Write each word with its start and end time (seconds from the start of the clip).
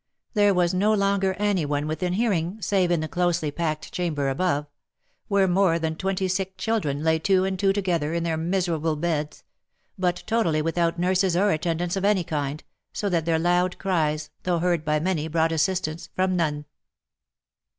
There 0.33 0.55
was 0.55 0.73
no 0.73 0.95
longer 0.95 1.35
any 1.35 1.63
one 1.63 1.85
within 1.85 2.13
hearing 2.13 2.59
save 2.59 2.89
in 2.89 3.01
the 3.01 3.07
closely 3.07 3.51
packed 3.51 3.91
chamber 3.91 4.29
above, 4.29 4.65
where 5.27 5.47
more 5.47 5.77
than 5.77 5.95
twenty 5.95 6.27
sick 6.27 6.57
children 6.57 7.03
lay 7.03 7.19
two 7.19 7.45
and 7.45 7.59
two 7.59 7.71
together, 7.71 8.11
in 8.11 8.23
their 8.23 8.35
miserable 8.35 8.95
beds, 8.95 9.43
but 9.99 10.23
totally 10.25 10.59
without 10.63 10.97
nurses 10.97 11.37
or 11.37 11.51
attendants 11.51 11.95
of 11.95 12.03
any 12.03 12.23
kind, 12.23 12.63
so 12.91 13.09
that 13.09 13.25
their 13.25 13.37
loud 13.37 13.77
cries, 13.77 14.31
though 14.41 14.57
heard 14.57 14.83
by 14.83 14.99
many 14.99 15.27
brought 15.27 15.51
assistance 15.51 16.09
from 16.15 16.35
none. 16.35 16.65